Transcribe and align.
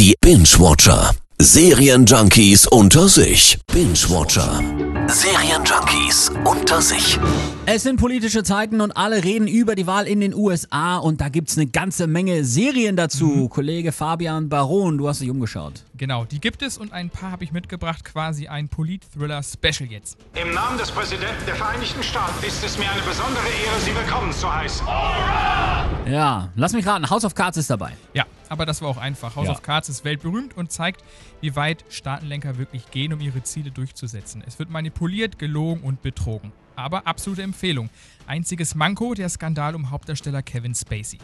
Die 0.00 0.14
Binge-Watcher. 0.22 1.10
Serienjunkies 1.38 2.66
unter 2.66 3.06
sich. 3.06 3.58
Binge-Watcher. 3.70 4.62
Serienjunkies 5.08 6.30
unter 6.42 6.80
sich. 6.80 7.18
Es 7.66 7.82
sind 7.82 8.00
politische 8.00 8.42
Zeiten 8.42 8.80
und 8.80 8.92
alle 8.92 9.22
reden 9.22 9.46
über 9.46 9.74
die 9.74 9.86
Wahl 9.86 10.06
in 10.06 10.20
den 10.20 10.34
USA 10.34 10.96
und 10.96 11.20
da 11.20 11.28
gibt's 11.28 11.58
eine 11.58 11.66
ganze 11.66 12.06
Menge 12.06 12.46
Serien 12.46 12.96
dazu. 12.96 13.50
Kollege 13.50 13.92
Fabian 13.92 14.48
Baron, 14.48 14.96
du 14.96 15.06
hast 15.06 15.20
dich 15.20 15.28
umgeschaut. 15.28 15.84
Genau, 15.98 16.24
die 16.24 16.40
gibt 16.40 16.62
es 16.62 16.78
und 16.78 16.94
ein 16.94 17.10
paar 17.10 17.32
habe 17.32 17.44
ich 17.44 17.52
mitgebracht, 17.52 18.02
quasi 18.02 18.48
ein 18.48 18.70
Polit-Thriller-Special 18.70 19.90
jetzt. 19.90 20.16
Im 20.32 20.54
Namen 20.54 20.78
des 20.78 20.90
Präsidenten 20.90 21.44
der 21.46 21.56
Vereinigten 21.56 22.02
Staaten 22.02 22.42
ist 22.46 22.64
es 22.64 22.78
mir 22.78 22.90
eine 22.90 23.02
besondere 23.02 23.44
Ehre, 23.44 23.78
Sie 23.84 23.94
willkommen 23.94 24.32
zu 24.32 24.50
heißen. 24.50 24.86
Ja, 26.10 26.48
lass 26.56 26.72
mich 26.72 26.86
raten, 26.86 27.10
House 27.10 27.26
of 27.26 27.34
Cards 27.34 27.58
ist 27.58 27.68
dabei. 27.68 27.92
Ja, 28.14 28.24
aber 28.50 28.66
das 28.66 28.82
war 28.82 28.88
auch 28.90 28.98
einfach. 28.98 29.36
House 29.36 29.46
Ja. 29.46 29.52
of 29.52 29.62
Cards 29.62 29.88
ist 29.88 30.04
weltberühmt 30.04 30.56
und 30.56 30.70
zeigt, 30.70 31.02
wie 31.40 31.56
weit 31.56 31.84
Staatenlenker 31.88 32.58
wirklich 32.58 32.90
gehen, 32.90 33.12
um 33.14 33.20
ihre 33.20 33.42
Ziele 33.42 33.70
durchzusetzen. 33.70 34.42
Es 34.46 34.58
wird 34.58 34.68
manipuliert, 34.70 35.38
gelogen 35.38 35.82
und 35.82 36.02
betrogen. 36.02 36.52
Aber 36.76 37.06
absolute 37.06 37.42
Empfehlung. 37.42 37.88
Einziges 38.26 38.74
Manko, 38.74 39.14
der 39.14 39.28
Skandal 39.28 39.74
um 39.74 39.90
Hauptdarsteller 39.90 40.42
Kevin 40.42 40.74
Spacey. 40.74 41.18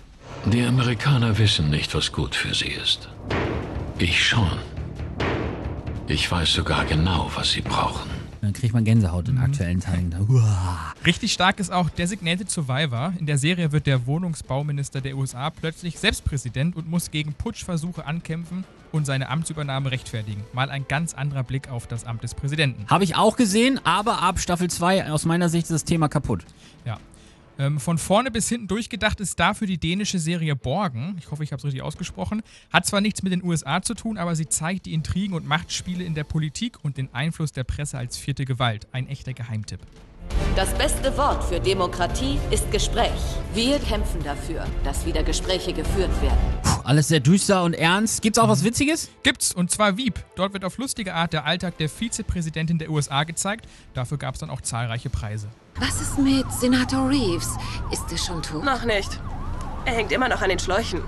Die 0.46 0.62
Amerikaner 0.65 1.37
wissen 1.38 1.70
nicht, 1.70 1.95
was 1.95 2.12
gut 2.12 2.34
für 2.34 2.54
sie 2.54 2.68
ist. 2.68 3.09
Ich 3.98 4.24
schon. 4.24 4.51
Ich 6.09 6.30
weiß 6.30 6.52
sogar 6.52 6.84
genau, 6.84 7.30
was 7.34 7.52
sie 7.52 7.62
brauchen. 7.62 8.10
Dann 8.46 8.52
kriegt 8.52 8.74
man 8.74 8.84
Gänsehaut 8.84 9.28
in 9.28 9.38
aktuellen 9.38 9.80
Teilen. 9.80 10.14
Uah. 10.28 10.95
Richtig 11.04 11.32
stark 11.32 11.59
ist 11.59 11.73
auch 11.73 11.91
Designated 11.91 12.48
Survivor. 12.48 13.12
In 13.18 13.27
der 13.27 13.38
Serie 13.38 13.73
wird 13.73 13.88
der 13.88 14.06
Wohnungsbauminister 14.06 15.00
der 15.00 15.16
USA 15.16 15.50
plötzlich 15.50 15.98
selbst 15.98 16.24
Präsident 16.24 16.77
und 16.77 16.88
muss 16.88 17.10
gegen 17.10 17.32
Putschversuche 17.32 18.06
ankämpfen 18.06 18.62
und 18.92 19.04
seine 19.04 19.30
Amtsübernahme 19.30 19.90
rechtfertigen. 19.90 20.45
Mal 20.52 20.70
ein 20.70 20.84
ganz 20.87 21.12
anderer 21.12 21.42
Blick 21.42 21.68
auf 21.70 21.88
das 21.88 22.04
Amt 22.04 22.23
des 22.23 22.37
Präsidenten. 22.37 22.87
Habe 22.87 23.02
ich 23.02 23.16
auch 23.16 23.37
gesehen, 23.37 23.80
aber 23.82 24.23
ab 24.23 24.38
Staffel 24.38 24.71
2 24.71 25.10
aus 25.10 25.24
meiner 25.24 25.49
Sicht 25.49 25.65
ist 25.65 25.73
das 25.73 25.84
Thema 25.84 26.06
kaputt. 26.06 26.45
Ja. 26.84 26.99
Ähm, 27.59 27.80
von 27.80 27.99
vorne 27.99 28.30
bis 28.30 28.49
hinten 28.49 28.68
durchgedacht 28.68 29.21
ist 29.21 29.38
dafür 29.40 29.66
die 29.66 29.79
dänische 29.79 30.18
Serie 30.18 30.57
Borgen. 30.57 31.16
Ich 31.18 31.30
hoffe, 31.30 31.43
ich 31.43 31.52
habe 31.52 31.59
es 31.59 31.65
richtig 31.65 31.82
ausgesprochen. 31.82 32.43
Hat 32.73 32.87
zwar 32.87 33.01
nichts 33.01 33.23
mit 33.23 33.32
den 33.32 33.43
USA 33.43 33.82
zu 33.82 33.95
tun, 33.95 34.18
aber 34.18 34.37
sie 34.37 34.49
zeigt 34.49 34.87
die 34.87 34.95
Intrigen 34.95 35.35
und 35.35 35.46
Machtspiele 35.46 36.04
in 36.04 36.15
der 36.15 36.24
Politik 36.24 36.79
und 36.82 36.96
den 36.96 37.12
Einfluss 37.15 37.52
der 37.52 37.65
Presse 37.65 37.99
als 37.99 38.16
vierte 38.16 38.45
Gewalt. 38.45 38.87
Ein 38.93 39.09
echter 39.09 39.32
Geheimtipp. 39.32 39.80
Das 40.54 40.73
beste 40.74 41.16
Wort 41.16 41.45
für 41.45 41.60
Demokratie 41.60 42.38
ist 42.51 42.71
Gespräch. 42.71 43.10
Wir 43.54 43.79
kämpfen 43.79 44.23
dafür, 44.24 44.65
dass 44.84 45.07
wieder 45.07 45.23
Gespräche 45.23 45.73
geführt 45.73 46.10
werden. 46.23 46.76
Alles 46.87 47.09
sehr 47.09 47.18
düster 47.18 47.65
und 47.65 47.74
ernst. 47.74 48.23
Gibt's 48.23 48.38
auch 48.38 48.46
was 48.46 48.62
Witziges? 48.62 49.10
Gibt's, 49.24 49.52
und 49.52 49.73
zwar 49.73 49.96
Wieb. 49.96 50.24
Dort 50.37 50.52
wird 50.52 50.65
auf 50.65 50.79
lustige 50.79 51.15
Art 51.15 51.32
der 51.32 51.45
Alltag 51.45 51.76
der 51.78 51.88
Vizepräsidentin 51.88 52.78
der 52.78 52.90
USA 52.90 53.24
gezeigt. 53.24 53.66
Dafür 53.93 54.18
gab 54.18 54.34
es 54.34 54.40
dann 54.40 54.51
auch 54.51 54.60
zahlreiche 54.60 55.10
Preise. 55.10 55.48
Was 55.80 56.01
ist 56.01 56.16
mit 56.16 56.45
Senator 56.52 57.10
Reeves? 57.10 57.48
Ist 57.90 58.04
er 58.12 58.18
schon 58.18 58.40
tot? 58.40 58.65
Noch 58.65 58.84
nicht. 58.84 59.20
Er 59.84 59.95
hängt 59.95 60.12
immer 60.12 60.28
noch 60.28 60.40
an 60.43 60.48
den 60.48 60.60
Schläuchen. 60.60 61.02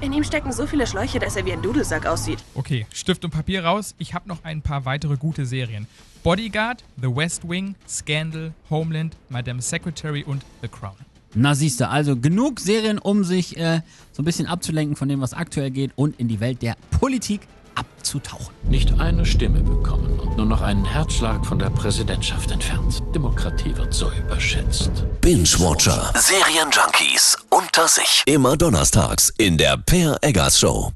In 0.00 0.12
ihm 0.12 0.24
stecken 0.24 0.52
so 0.52 0.66
viele 0.66 0.88
Schläuche, 0.88 1.20
dass 1.20 1.36
er 1.36 1.46
wie 1.46 1.52
ein 1.52 1.62
Dudelsack 1.62 2.04
aussieht. 2.04 2.42
Okay, 2.56 2.84
Stift 2.92 3.24
und 3.24 3.30
Papier 3.30 3.64
raus. 3.64 3.94
Ich 3.98 4.14
habe 4.14 4.28
noch 4.28 4.42
ein 4.42 4.60
paar 4.60 4.86
weitere 4.86 5.16
gute 5.16 5.46
Serien. 5.46 5.86
Bodyguard, 6.24 6.82
The 7.00 7.14
West 7.14 7.48
Wing, 7.48 7.76
Scandal, 7.88 8.54
Homeland, 8.70 9.16
Madame 9.28 9.62
Secretary 9.62 10.24
und 10.24 10.44
The 10.62 10.68
Crown. 10.68 10.96
Na 11.34 11.54
siehste, 11.54 11.88
also 11.88 12.16
genug 12.16 12.60
Serien, 12.60 12.98
um 12.98 13.24
sich 13.24 13.56
äh, 13.56 13.80
so 14.12 14.22
ein 14.22 14.24
bisschen 14.24 14.46
abzulenken 14.46 14.96
von 14.96 15.08
dem, 15.08 15.20
was 15.20 15.32
aktuell 15.32 15.70
geht 15.70 15.92
und 15.96 16.18
in 16.20 16.28
die 16.28 16.40
Welt 16.40 16.62
der 16.62 16.76
Politik 16.90 17.42
abzutauchen. 17.74 18.54
Nicht 18.68 19.00
eine 19.00 19.24
Stimme 19.24 19.60
bekommen 19.60 20.18
und 20.20 20.36
nur 20.36 20.46
noch 20.46 20.60
einen 20.60 20.84
Herzschlag 20.84 21.44
von 21.46 21.58
der 21.58 21.70
Präsidentschaft 21.70 22.50
entfernt. 22.50 23.02
Demokratie 23.14 23.74
wird 23.76 23.94
so 23.94 24.10
überschätzt. 24.12 24.90
Binge-Watcher. 25.20 26.12
Serienjunkies 26.14 27.38
unter 27.48 27.88
sich. 27.88 28.22
Immer 28.26 28.56
donnerstags 28.56 29.32
in 29.38 29.56
der 29.56 29.78
Per 29.78 30.18
Eggers 30.20 30.60
Show. 30.60 30.92